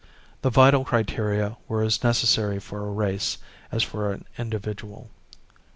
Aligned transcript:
The 0.41 0.49
vital 0.49 0.83
criteria 0.83 1.57
were 1.67 1.83
as 1.83 2.03
necessary 2.03 2.57
for 2.59 2.87
a 2.87 2.91
race 2.91 3.37
as 3.71 3.83
for 3.83 4.11
an 4.11 4.25
individual. 4.35 5.11